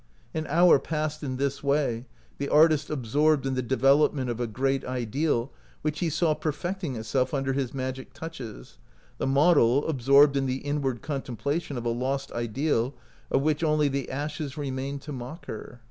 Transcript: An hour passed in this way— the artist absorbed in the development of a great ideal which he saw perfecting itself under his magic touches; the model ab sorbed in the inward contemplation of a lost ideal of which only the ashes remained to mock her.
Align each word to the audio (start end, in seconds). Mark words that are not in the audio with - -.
An 0.33 0.47
hour 0.47 0.79
passed 0.79 1.21
in 1.21 1.37
this 1.37 1.61
way— 1.61 2.07
the 2.39 2.49
artist 2.49 2.89
absorbed 2.89 3.45
in 3.45 3.53
the 3.53 3.61
development 3.61 4.31
of 4.31 4.39
a 4.39 4.47
great 4.47 4.83
ideal 4.83 5.51
which 5.83 5.99
he 5.99 6.09
saw 6.09 6.33
perfecting 6.33 6.95
itself 6.95 7.35
under 7.35 7.53
his 7.53 7.71
magic 7.71 8.11
touches; 8.11 8.79
the 9.19 9.27
model 9.27 9.85
ab 9.87 9.99
sorbed 9.99 10.35
in 10.35 10.47
the 10.47 10.57
inward 10.65 11.03
contemplation 11.03 11.77
of 11.77 11.85
a 11.85 11.89
lost 11.89 12.31
ideal 12.31 12.95
of 13.29 13.43
which 13.43 13.63
only 13.63 13.87
the 13.87 14.09
ashes 14.09 14.57
remained 14.57 15.03
to 15.03 15.11
mock 15.11 15.45
her. 15.45 15.79